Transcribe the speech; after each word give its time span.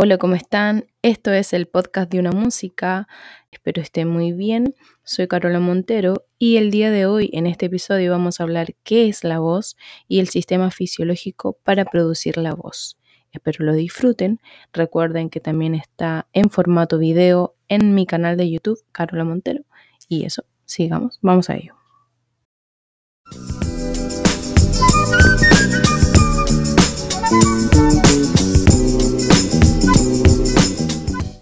Hola, 0.00 0.16
¿cómo 0.16 0.36
están? 0.36 0.86
Esto 1.02 1.32
es 1.32 1.52
el 1.52 1.66
podcast 1.66 2.08
de 2.08 2.20
una 2.20 2.30
música. 2.30 3.08
Espero 3.50 3.82
estén 3.82 4.08
muy 4.08 4.30
bien. 4.32 4.76
Soy 5.02 5.26
Carola 5.26 5.58
Montero 5.58 6.24
y 6.38 6.56
el 6.56 6.70
día 6.70 6.92
de 6.92 7.06
hoy 7.06 7.30
en 7.32 7.48
este 7.48 7.66
episodio 7.66 8.12
vamos 8.12 8.38
a 8.38 8.44
hablar 8.44 8.76
qué 8.84 9.08
es 9.08 9.24
la 9.24 9.40
voz 9.40 9.76
y 10.06 10.20
el 10.20 10.28
sistema 10.28 10.70
fisiológico 10.70 11.58
para 11.64 11.84
producir 11.84 12.36
la 12.36 12.54
voz. 12.54 12.96
Espero 13.32 13.64
lo 13.64 13.72
disfruten. 13.72 14.38
Recuerden 14.72 15.30
que 15.30 15.40
también 15.40 15.74
está 15.74 16.28
en 16.32 16.48
formato 16.48 16.98
video 16.98 17.56
en 17.66 17.92
mi 17.96 18.06
canal 18.06 18.36
de 18.36 18.48
YouTube, 18.48 18.78
Carola 18.92 19.24
Montero. 19.24 19.64
Y 20.08 20.26
eso, 20.26 20.44
sigamos, 20.64 21.18
vamos 21.22 21.50
a 21.50 21.56
ello. 21.56 21.74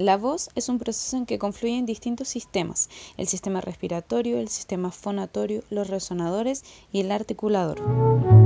La 0.07 0.17
voz 0.17 0.51
es 0.55 0.69
un 0.69 0.79
proceso 0.79 1.17
en 1.17 1.27
que 1.27 1.41
confluyen 1.41 1.85
distintos 1.85 2.29
sistemas, 2.29 2.89
el 3.17 3.27
sistema 3.27 3.61
respiratorio, 3.61 4.39
el 4.39 4.49
sistema 4.49 4.93
fonatorio, 4.93 5.65
los 5.69 5.91
resonadores 5.91 6.63
y 6.93 7.01
el 7.01 7.11
articulador. 7.11 8.46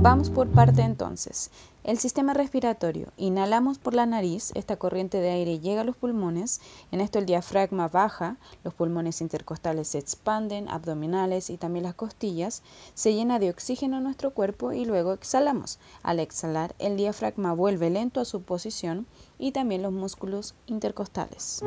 Vamos 0.00 0.30
por 0.30 0.46
parte 0.46 0.82
entonces. 0.82 1.50
El 1.82 1.98
sistema 1.98 2.32
respiratorio. 2.32 3.08
Inhalamos 3.16 3.78
por 3.78 3.94
la 3.94 4.06
nariz, 4.06 4.52
esta 4.54 4.76
corriente 4.76 5.18
de 5.18 5.30
aire 5.30 5.58
llega 5.58 5.80
a 5.80 5.84
los 5.84 5.96
pulmones, 5.96 6.60
en 6.92 7.00
esto 7.00 7.18
el 7.18 7.26
diafragma 7.26 7.88
baja, 7.88 8.36
los 8.62 8.74
pulmones 8.74 9.20
intercostales 9.20 9.88
se 9.88 9.98
expanden, 9.98 10.68
abdominales 10.68 11.50
y 11.50 11.56
también 11.56 11.82
las 11.82 11.94
costillas, 11.94 12.62
se 12.94 13.12
llena 13.12 13.40
de 13.40 13.50
oxígeno 13.50 14.00
nuestro 14.00 14.30
cuerpo 14.30 14.72
y 14.72 14.84
luego 14.84 15.12
exhalamos. 15.12 15.80
Al 16.04 16.20
exhalar, 16.20 16.76
el 16.78 16.96
diafragma 16.96 17.52
vuelve 17.52 17.90
lento 17.90 18.20
a 18.20 18.24
su 18.24 18.42
posición 18.42 19.04
y 19.36 19.50
también 19.50 19.82
los 19.82 19.92
músculos 19.92 20.54
intercostales. 20.66 21.64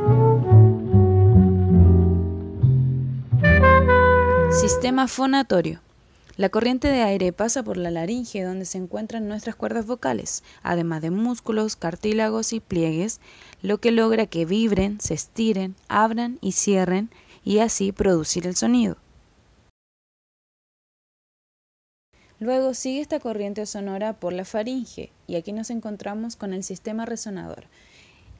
Sistema 4.51 5.09
fonatorio. 5.09 5.81
La 6.37 6.49
corriente 6.49 6.87
de 6.87 7.01
aire 7.01 7.33
pasa 7.33 7.61
por 7.61 7.75
la 7.75 7.91
laringe 7.91 8.43
donde 8.43 8.65
se 8.65 8.77
encuentran 8.77 9.27
nuestras 9.27 9.55
cuerdas 9.55 9.85
vocales, 9.85 10.43
además 10.63 11.01
de 11.01 11.11
músculos, 11.11 11.75
cartílagos 11.75 12.53
y 12.53 12.61
pliegues, 12.61 13.19
lo 13.61 13.79
que 13.79 13.91
logra 13.91 14.25
que 14.25 14.45
vibren, 14.45 15.01
se 15.01 15.13
estiren, 15.13 15.75
abran 15.89 16.39
y 16.41 16.53
cierren 16.53 17.09
y 17.43 17.59
así 17.59 17.91
producir 17.91 18.47
el 18.47 18.55
sonido. 18.55 18.97
Luego 22.39 22.73
sigue 22.73 23.01
esta 23.01 23.19
corriente 23.19 23.65
sonora 23.65 24.13
por 24.13 24.33
la 24.33 24.45
faringe 24.45 25.11
y 25.27 25.35
aquí 25.35 25.51
nos 25.51 25.69
encontramos 25.69 26.35
con 26.35 26.53
el 26.53 26.63
sistema 26.63 27.05
resonador. 27.05 27.65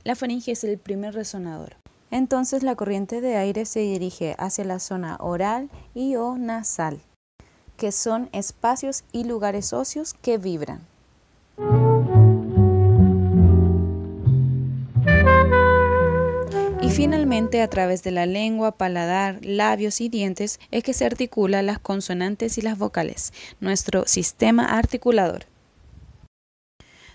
La 0.03 0.15
faringe 0.15 0.53
es 0.53 0.63
el 0.63 0.79
primer 0.79 1.13
resonador. 1.13 1.75
Entonces 2.09 2.63
la 2.63 2.75
corriente 2.75 3.21
de 3.21 3.35
aire 3.35 3.65
se 3.65 3.81
dirige 3.81 4.35
hacia 4.39 4.65
la 4.65 4.79
zona 4.79 5.17
oral 5.19 5.69
y 5.93 6.15
o 6.15 6.35
nasal, 6.37 6.99
que 7.81 7.91
son 7.91 8.29
espacios 8.31 9.05
y 9.11 9.23
lugares 9.23 9.73
óseos 9.73 10.13
que 10.13 10.37
vibran. 10.37 10.81
finalmente 16.91 17.61
a 17.61 17.69
través 17.69 18.03
de 18.03 18.11
la 18.11 18.25
lengua, 18.25 18.73
paladar, 18.73 19.39
labios 19.43 20.01
y 20.01 20.09
dientes 20.09 20.59
es 20.69 20.83
que 20.83 20.93
se 20.93 21.05
articula 21.05 21.63
las 21.63 21.79
consonantes 21.79 22.57
y 22.57 22.61
las 22.61 22.77
vocales, 22.77 23.33
nuestro 23.61 24.05
sistema 24.05 24.65
articulador. 24.65 25.45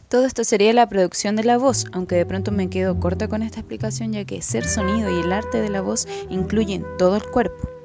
Todo 0.08 0.24
esto 0.24 0.44
sería 0.44 0.72
la 0.72 0.88
producción 0.88 1.36
de 1.36 1.44
la 1.44 1.58
voz, 1.58 1.84
aunque 1.92 2.16
de 2.16 2.26
pronto 2.26 2.50
me 2.50 2.70
quedo 2.70 2.98
corta 2.98 3.28
con 3.28 3.42
esta 3.42 3.60
explicación 3.60 4.12
ya 4.12 4.24
que 4.24 4.42
ser 4.42 4.64
sonido 4.64 5.10
y 5.10 5.20
el 5.20 5.32
arte 5.32 5.60
de 5.60 5.68
la 5.68 5.82
voz 5.82 6.08
incluyen 6.30 6.84
todo 6.98 7.16
el 7.16 7.24
cuerpo. 7.24 7.75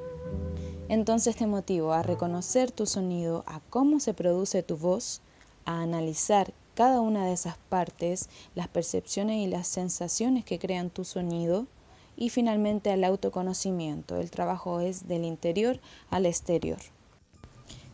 Entonces 0.92 1.36
te 1.36 1.46
motivo 1.46 1.94
a 1.94 2.02
reconocer 2.02 2.70
tu 2.70 2.84
sonido, 2.84 3.44
a 3.46 3.60
cómo 3.70 3.98
se 3.98 4.12
produce 4.12 4.62
tu 4.62 4.76
voz, 4.76 5.22
a 5.64 5.80
analizar 5.80 6.52
cada 6.74 7.00
una 7.00 7.24
de 7.24 7.32
esas 7.32 7.56
partes, 7.70 8.28
las 8.54 8.68
percepciones 8.68 9.38
y 9.38 9.46
las 9.46 9.66
sensaciones 9.66 10.44
que 10.44 10.58
crean 10.58 10.90
tu 10.90 11.04
sonido, 11.06 11.66
y 12.14 12.28
finalmente 12.28 12.90
al 12.90 13.04
autoconocimiento. 13.04 14.18
El 14.18 14.30
trabajo 14.30 14.80
es 14.80 15.08
del 15.08 15.24
interior 15.24 15.80
al 16.10 16.26
exterior. 16.26 16.80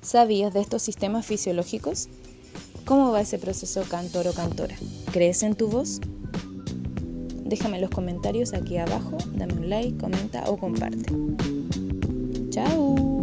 ¿Sabías 0.02 0.52
de 0.52 0.60
estos 0.60 0.82
sistemas 0.82 1.24
fisiológicos? 1.24 2.08
¿Cómo 2.84 3.12
va 3.12 3.20
ese 3.20 3.38
proceso 3.38 3.84
cantor 3.88 4.26
o 4.26 4.32
cantora? 4.32 4.74
¿Crees 5.12 5.44
en 5.44 5.54
tu 5.54 5.68
voz? 5.68 6.00
Déjame 7.44 7.80
los 7.80 7.90
comentarios 7.90 8.54
aquí 8.54 8.76
abajo, 8.76 9.18
dame 9.34 9.52
un 9.52 9.70
like, 9.70 9.98
comenta 9.98 10.50
o 10.50 10.56
comparte. 10.56 11.12
Ciao. 12.58 13.17